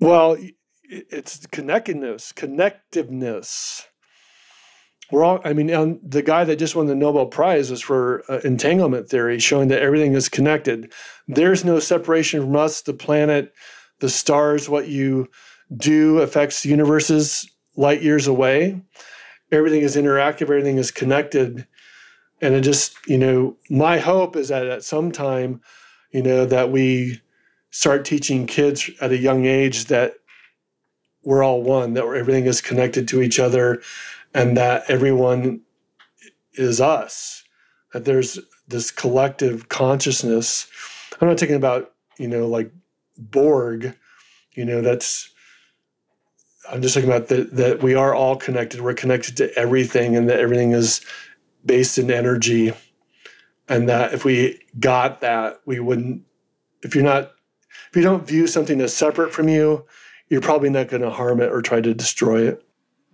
[0.00, 0.36] Well,
[0.88, 3.84] it's connectedness, connectiveness.
[5.12, 8.38] We're all, I mean, the guy that just won the Nobel Prize was for uh,
[8.44, 10.92] entanglement theory, showing that everything is connected.
[11.26, 13.52] There's no separation from us, the planet,
[13.98, 15.28] the stars, what you
[15.76, 18.80] do affects universes light years away.
[19.52, 21.66] Everything is interactive, everything is connected.
[22.40, 25.60] And it just, you know, my hope is that at some time,
[26.10, 27.20] you know, that we
[27.70, 30.14] start teaching kids at a young age that
[31.22, 33.82] we're all one, that everything is connected to each other,
[34.32, 35.60] and that everyone
[36.54, 37.44] is us,
[37.92, 40.66] that there's this collective consciousness.
[41.20, 42.72] I'm not talking about, you know, like
[43.18, 43.94] Borg,
[44.54, 45.30] you know, that's
[46.70, 48.80] I'm just talking about that that we are all connected.
[48.80, 51.00] We're connected to everything, and that everything is
[51.64, 52.72] based in energy.
[53.68, 56.22] And that if we got that, we wouldn't.
[56.82, 57.32] If you're not,
[57.90, 59.84] if you don't view something as separate from you,
[60.28, 62.64] you're probably not going to harm it or try to destroy it.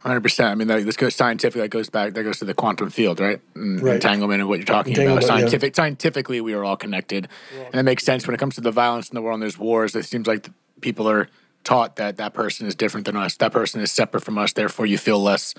[0.01, 0.51] Hundred percent.
[0.51, 1.63] I mean, that, this goes scientifically.
[1.63, 2.15] That goes back.
[2.15, 3.41] That goes to the quantum field, right?
[3.55, 3.97] And right.
[3.97, 5.25] Entanglement and what you're talking about.
[5.25, 5.73] Scientific.
[5.73, 5.83] Yeah.
[5.83, 7.65] Scientifically, we are all connected, yeah.
[7.65, 9.37] and it makes sense when it comes to the violence in the world.
[9.37, 9.97] and There's wars.
[9.97, 10.49] It seems like
[10.81, 11.29] people are
[11.67, 14.87] taught that that person is different than us, that person is separate from us, therefore
[14.87, 15.53] you feel less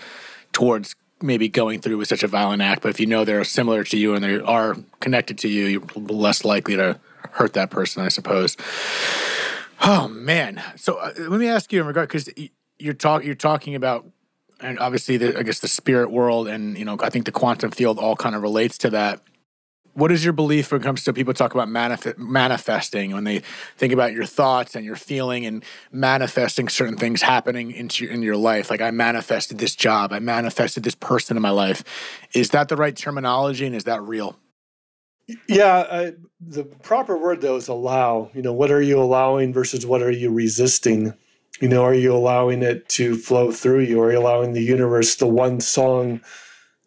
[0.54, 2.82] towards maybe going through with such a violent act.
[2.82, 5.84] But if you know they're similar to you and they are connected to you, you're
[5.96, 7.00] less likely to
[7.32, 8.56] hurt that person, I suppose.
[9.82, 10.64] Oh man!
[10.78, 12.30] So uh, let me ask you in regard because
[12.80, 14.06] you're talk you're talking about,
[14.60, 17.72] and obviously the, I guess the spirit world and you know I think the quantum
[17.72, 19.22] field all kind of relates to that
[19.98, 23.40] what is your belief when it comes to people talk about manif- manifesting when they
[23.78, 28.22] think about your thoughts and your feeling and manifesting certain things happening into your, in
[28.22, 28.70] your life?
[28.70, 30.14] Like i manifested this job.
[30.14, 31.84] I manifested this person in my life.
[32.36, 34.38] Is that the right terminology and is that real?
[35.48, 38.30] Yeah I, the proper word though is allow.
[38.36, 41.16] You know what are you allowing versus what are you resisting?
[41.60, 44.00] You know are you allowing it to flow through you?
[44.04, 46.22] Are you allowing the universe the one song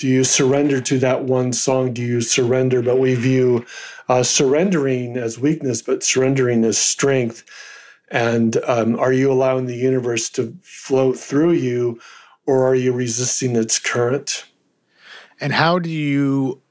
[0.01, 1.93] do you surrender to that one song?
[1.93, 2.81] Do you surrender?
[2.81, 3.67] But we view
[4.09, 7.45] uh, surrendering as weakness, but surrendering as strength.
[8.11, 12.01] And um, are you allowing the universe to flow through you,
[12.47, 14.47] or are you resisting its current?
[15.39, 16.63] And how do you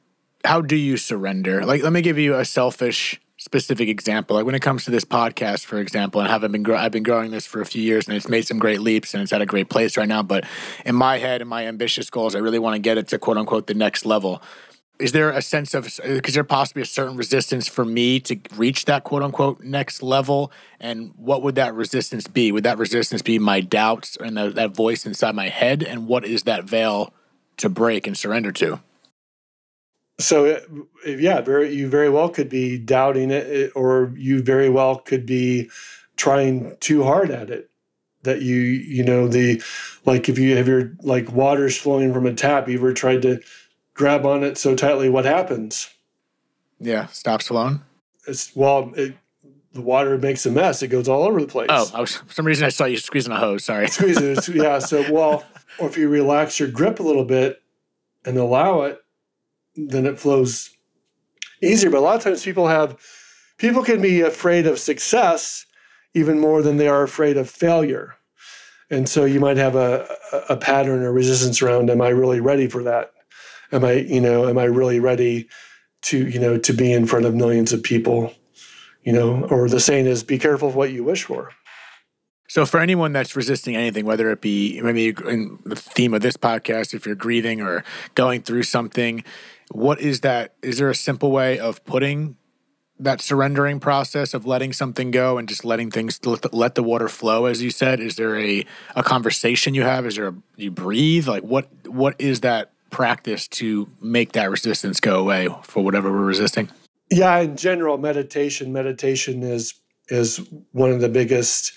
[0.44, 1.64] how do you surrender?
[1.64, 4.36] Like, let me give you a selfish specific example.
[4.36, 7.04] Like when it comes to this podcast, for example, and haven't been gro- I've been
[7.04, 9.42] growing this for a few years, and it's made some great leaps, and it's at
[9.42, 10.22] a great place right now.
[10.22, 10.46] But
[10.86, 13.38] in my head and my ambitious goals, I really want to get it to quote
[13.38, 14.44] unquote the next level.
[15.00, 18.84] Is there a sense of is there possibly a certain resistance for me to reach
[18.86, 20.52] that quote unquote next level?
[20.82, 22.52] And what would that resistance be?
[22.52, 25.84] Would that resistance be my doubts and the, that voice inside my head?
[25.84, 27.14] And what is that veil
[27.58, 28.82] to break and surrender to?
[30.20, 30.62] So
[31.06, 35.70] yeah very you very well could be doubting it or you very well could be
[36.20, 37.72] trying too hard at it.
[38.24, 39.64] That you you know the
[40.06, 43.40] like if you have your like water's flowing from a tap you ever tried to
[43.94, 45.90] grab on it so tightly what happens?
[46.82, 47.82] Yeah stops flowing?
[48.28, 49.16] It's well it,
[49.72, 50.84] the water makes a mess.
[50.84, 51.68] It goes all over the place.
[51.70, 53.88] Oh I was, for some reason i saw you squeezing a hose sorry.
[53.88, 55.46] Squeezing yeah so well
[55.80, 57.62] or if you relax your grip a little bit
[58.26, 59.00] and allow it
[59.88, 60.70] then it flows
[61.62, 61.90] easier.
[61.90, 62.98] But a lot of times people have
[63.58, 65.66] people can be afraid of success
[66.14, 68.16] even more than they are afraid of failure.
[68.90, 70.08] And so you might have a,
[70.50, 73.12] a pattern or resistance around, am I really ready for that?
[73.72, 75.48] Am I, you know, am I really ready
[76.04, 78.34] to, you know, to be in front of millions of people?
[79.04, 81.52] You know, or the saying is be careful of what you wish for.
[82.48, 86.36] So, for anyone that's resisting anything, whether it be maybe in the theme of this
[86.36, 87.84] podcast, if you're grieving or
[88.16, 89.24] going through something,
[89.70, 90.56] what is that?
[90.62, 92.36] Is there a simple way of putting
[93.00, 96.20] that surrendering process of letting something go and just letting things
[96.52, 98.00] let the water flow as you said?
[98.00, 100.06] Is there a, a conversation you have?
[100.06, 101.28] Is there a, you breathe?
[101.28, 106.26] Like what what is that practice to make that resistance go away for whatever we're
[106.26, 106.70] resisting?
[107.10, 109.74] Yeah in general meditation meditation is
[110.10, 111.72] is one of the biggest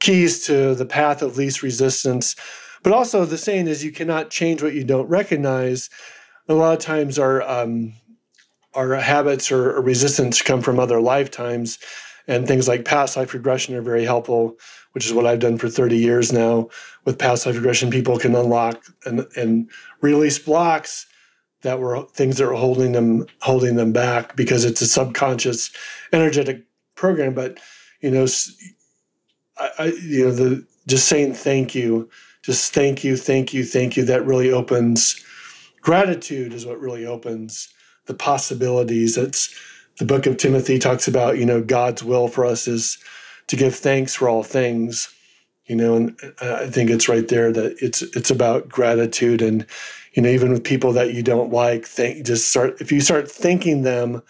[0.00, 2.36] keys to the path of least resistance.
[2.82, 5.90] But also the saying is you cannot change what you don't recognize
[6.48, 7.92] a lot of times our um,
[8.74, 11.78] our habits or, or resistance come from other lifetimes
[12.26, 14.56] and things like past life regression are very helpful
[14.94, 16.68] which is what i've done for 30 years now.
[17.04, 19.68] With past life regression people can unlock and, and
[20.00, 21.06] release blocks
[21.62, 25.70] that were things that were holding them holding them back because it's a subconscious
[26.12, 26.64] energetic
[26.94, 27.34] program.
[27.34, 27.58] But
[28.00, 28.26] you know
[29.58, 32.08] I, I you know the just saying thank you
[32.42, 35.22] just thank you thank you thank you that really opens
[35.84, 37.68] gratitude is what really opens
[38.06, 39.16] the possibilities.
[39.16, 39.54] It's
[39.98, 42.98] the book of Timothy talks about, you know, God's will for us is
[43.46, 45.14] to give thanks for all things.
[45.66, 49.64] You know, and uh, I think it's right there that it's it's about gratitude and
[50.12, 53.30] you know, even with people that you don't like, think just start if you start
[53.30, 54.22] thanking them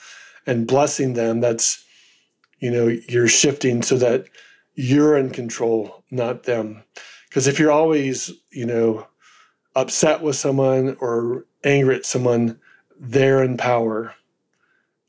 [0.46, 1.84] and blessing them, that's
[2.60, 4.26] you know, you're shifting so that
[4.74, 6.84] you're in control, not them.
[7.28, 9.06] Because if you're always, you know,
[9.74, 12.58] upset with someone or angry at someone,
[12.98, 14.14] they're in power.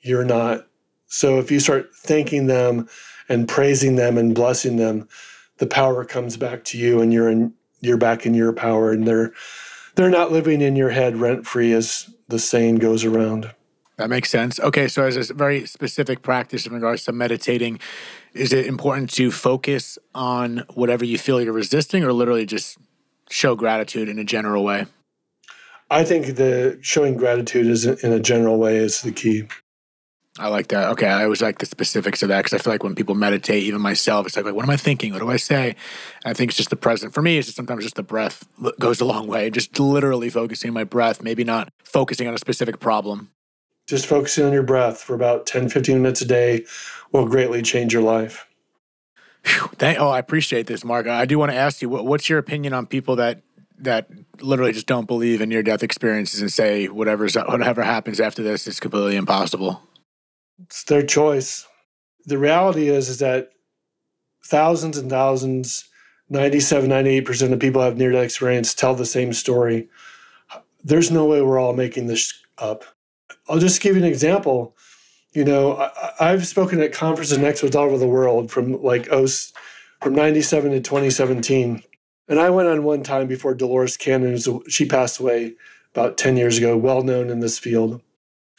[0.01, 0.67] You're not.
[1.07, 2.89] So if you start thanking them
[3.29, 5.07] and praising them and blessing them,
[5.57, 9.07] the power comes back to you and you're in you're back in your power and
[9.07, 9.31] they're
[9.95, 13.51] they're not living in your head rent free as the saying goes around.
[13.97, 14.59] That makes sense.
[14.59, 17.79] Okay, so as a very specific practice in regards to meditating,
[18.33, 22.77] is it important to focus on whatever you feel you're resisting or literally just
[23.29, 24.85] show gratitude in a general way?
[25.89, 29.47] I think the showing gratitude is in a general way is the key.
[30.37, 30.89] I like that.
[30.91, 33.63] Okay, I always like the specifics of that because I feel like when people meditate,
[33.63, 35.13] even myself, it's like, what am I thinking?
[35.13, 35.69] What do I say?
[35.69, 37.13] And I think it's just the present.
[37.13, 38.45] For me, it's just sometimes just the breath
[38.77, 39.49] goes a long way.
[39.49, 43.31] Just literally focusing on my breath, maybe not focusing on a specific problem.
[43.87, 46.65] Just focusing on your breath for about 10, 15 minutes a day
[47.13, 48.45] will greatly change your life.
[49.45, 51.07] Thank, oh, I appreciate this, Mark.
[51.07, 53.41] I do want to ask you, what, what's your opinion on people that
[53.77, 58.41] that literally just don't believe in near death experiences and say whatever's whatever happens after
[58.41, 59.81] this is completely impossible?
[60.63, 61.67] It's their choice.
[62.25, 63.51] The reality is is that
[64.43, 65.87] thousands and thousands,
[66.29, 69.89] 97, 98% of people have near death experience tell the same story.
[70.83, 72.83] There's no way we're all making this up.
[73.47, 74.75] I'll just give you an example.
[75.35, 79.09] You know, I, have spoken at conferences and expos all over the world from like
[79.11, 79.27] oh,
[80.01, 81.83] from 97 to 2017.
[82.29, 85.55] And I went on one time before Dolores Cannon, she passed away
[85.93, 88.01] about 10 years ago, well known in this field.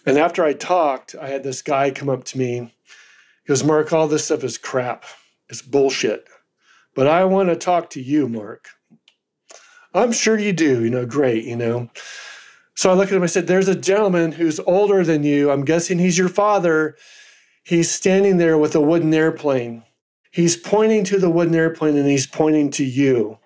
[0.05, 2.59] And after I talked, I had this guy come up to me.
[2.59, 5.05] He goes, Mark, all this stuff is crap.
[5.49, 6.27] It's bullshit.
[6.95, 8.69] But I want to talk to you, Mark.
[9.95, 11.89] I'm sure you do, you know, great, you know.
[12.77, 15.51] So I looked at him, I said, There's a gentleman who's older than you.
[15.51, 16.97] I'm guessing he's your father.
[17.65, 19.83] He's standing there with a wooden airplane.
[20.31, 23.39] He's pointing to the wooden airplane and he's pointing to you.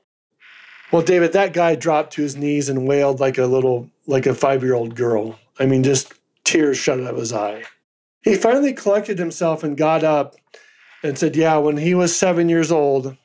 [0.93, 4.35] Well, David, that guy dropped to his knees and wailed like a little, like a
[4.35, 5.39] five year old girl.
[5.61, 6.13] I mean, just
[6.43, 7.63] tears shut out of his eye.
[8.23, 10.35] He finally collected himself and got up
[11.05, 13.17] and said, Yeah, when he was seven years old,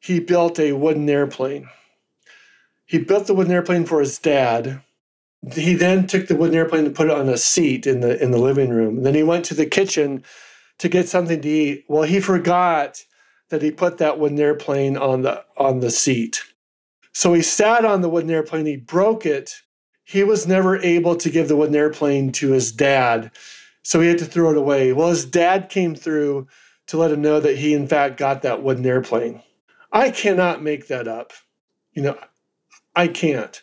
[0.00, 1.68] he built a wooden airplane.
[2.84, 4.82] He built the wooden airplane for his dad.
[5.50, 8.30] He then took the wooden airplane and put it on a seat in the in
[8.30, 8.98] the living room.
[8.98, 10.22] And then he went to the kitchen
[10.78, 11.84] to get something to eat.
[11.88, 13.02] Well, he forgot
[13.48, 16.42] that he put that wooden airplane on the on the seat.
[17.12, 19.60] So he sat on the wooden airplane, he broke it.
[20.04, 23.30] He was never able to give the wooden airplane to his dad,
[23.82, 24.92] so he had to throw it away.
[24.92, 26.48] Well, his dad came through
[26.86, 29.42] to let him know that he, in fact, got that wooden airplane.
[29.92, 31.32] I cannot make that up.
[31.92, 32.18] You know,
[32.96, 33.62] I can't.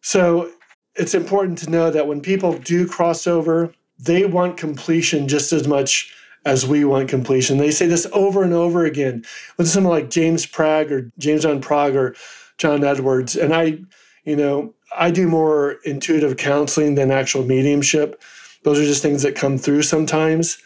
[0.00, 0.50] So
[0.98, 5.66] it's important to know that when people do cross over, they want completion just as
[5.66, 6.12] much
[6.44, 7.58] as we want completion.
[7.58, 9.24] They say this over and over again
[9.56, 12.14] with someone like James Prague or James Van Praagh or
[12.58, 13.36] John Edwards.
[13.36, 13.78] And I,
[14.24, 18.22] you know, I do more intuitive counseling than actual mediumship.
[18.62, 20.58] Those are just things that come through sometimes.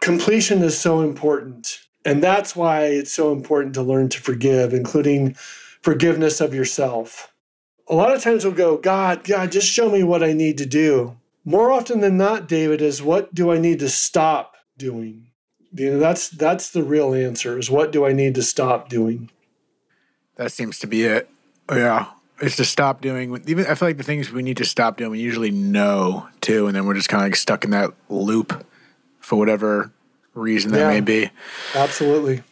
[0.00, 1.80] Completion is so important.
[2.04, 5.34] And that's why it's so important to learn to forgive, including
[5.82, 7.29] forgiveness of yourself.
[7.90, 10.66] A lot of times we'll go, God, God, just show me what I need to
[10.66, 11.16] do.
[11.44, 15.26] More often than not, David, is what do I need to stop doing?
[15.72, 19.30] You know, that's that's the real answer is what do I need to stop doing?
[20.36, 21.28] That seems to be it.
[21.68, 22.06] Oh, yeah.
[22.40, 25.10] It's to stop doing even I feel like the things we need to stop doing
[25.10, 28.64] we usually know too, and then we're just kinda like stuck in that loop
[29.18, 29.90] for whatever
[30.34, 31.30] reason that yeah, may be.
[31.74, 32.42] Absolutely.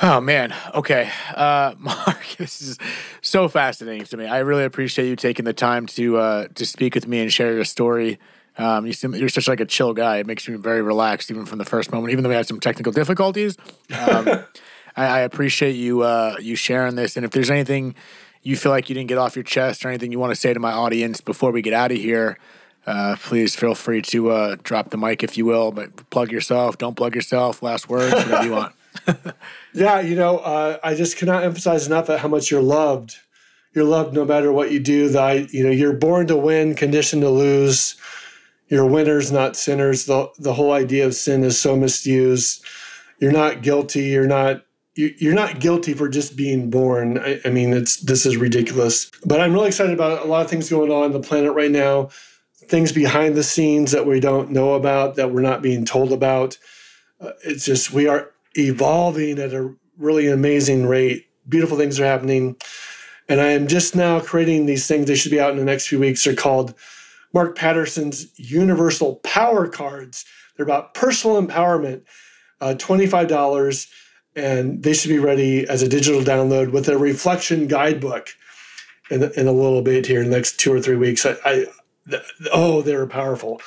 [0.00, 0.54] Oh man.
[0.74, 1.10] Okay.
[1.34, 2.78] Uh Mark, this is
[3.20, 4.26] so fascinating to me.
[4.26, 7.52] I really appreciate you taking the time to uh to speak with me and share
[7.52, 8.18] your story.
[8.56, 10.16] Um, you seem, you're such like a chill guy.
[10.16, 12.10] It makes me very relaxed, even from the first moment.
[12.10, 13.56] Even though we had some technical difficulties,
[13.96, 14.28] um,
[14.96, 17.16] I, I appreciate you uh, you sharing this.
[17.16, 17.94] And if there's anything
[18.42, 20.52] you feel like you didn't get off your chest or anything you want to say
[20.52, 22.38] to my audience before we get out of here,
[22.86, 25.70] uh, please feel free to uh, drop the mic if you will.
[25.70, 27.62] But plug yourself, don't plug yourself.
[27.62, 28.74] Last words, whatever you want.
[29.74, 33.16] yeah, you know, uh, I just cannot emphasize enough how much you're loved.
[33.74, 35.08] You're loved no matter what you do.
[35.08, 37.96] That you know, you're born to win, conditioned to lose.
[38.68, 40.06] You're winners, not sinners.
[40.06, 42.64] The the whole idea of sin is so misused.
[43.20, 44.04] You're not guilty.
[44.04, 44.64] You're not
[44.98, 47.18] you're not guilty for just being born.
[47.18, 49.10] I, I, mean, it's this is ridiculous.
[49.24, 51.70] But I'm really excited about a lot of things going on on the planet right
[51.70, 52.08] now,
[52.66, 56.58] things behind the scenes that we don't know about, that we're not being told about.
[57.20, 61.26] Uh, it's just we are evolving at a really amazing rate.
[61.48, 62.56] Beautiful things are happening,
[63.28, 65.06] and I am just now creating these things.
[65.06, 66.24] They should be out in the next few weeks.
[66.24, 66.74] They're called
[67.32, 70.24] Mark Patterson's Universal Power Cards.
[70.56, 72.02] They're about personal empowerment.
[72.60, 73.86] Uh, $25
[74.38, 78.30] and they should be ready as a digital download with a reflection guidebook
[79.10, 81.26] in, in a little bit here in the next two or three weeks.
[81.26, 81.66] I, I
[82.52, 83.60] oh, they're powerful.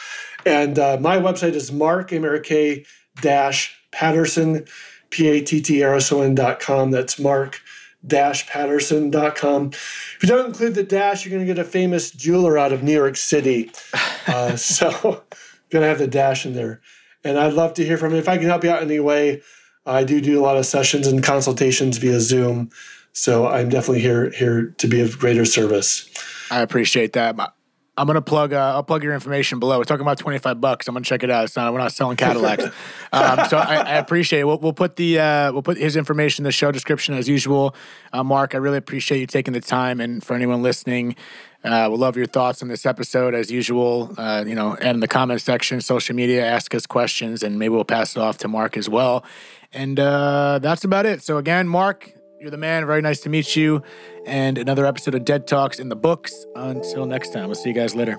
[0.46, 2.86] And uh, my website is mark M-R-K
[3.22, 4.66] dash Patterson,
[5.10, 6.92] P-A-T-T-R-S-O-N.com.
[6.92, 7.62] That's mark
[8.06, 9.68] dash Patterson.com.
[9.68, 12.84] If you don't include the dash, you're going to get a famous jeweler out of
[12.84, 13.72] New York City.
[14.28, 15.24] Uh, so,
[15.70, 16.82] going to have the dash in there.
[17.24, 18.18] And I'd love to hear from you.
[18.18, 19.42] If I can help you out in any way,
[19.86, 22.70] I do do a lot of sessions and consultations via Zoom,
[23.14, 26.10] so I'm definitely here here to be of greater service.
[26.52, 27.36] I appreciate that.
[28.02, 28.52] I'm gonna plug.
[28.52, 29.78] Uh, I'll plug your information below.
[29.78, 30.88] We're talking about 25 bucks.
[30.88, 31.44] I'm gonna check it out.
[31.44, 31.72] It's not.
[31.72, 32.64] We're not selling Cadillacs.
[33.14, 34.48] um, so I, I, appreciate it.
[34.48, 37.76] We'll, we'll put the uh, we'll put his information in the show description as usual.
[38.12, 41.16] Uh, Mark, I really appreciate you taking the time, and for anyone listening.
[41.64, 44.16] Uh, we'll love your thoughts on this episode as usual.
[44.18, 47.70] Uh, you know, and in the comment section, social media, ask us questions, and maybe
[47.70, 49.24] we'll pass it off to Mark as well.
[49.72, 51.22] And uh, that's about it.
[51.22, 52.86] So, again, Mark, you're the man.
[52.88, 53.84] Very nice to meet you.
[54.26, 56.46] And another episode of Dead Talks in the books.
[56.56, 58.18] Until next time, we'll see you guys later.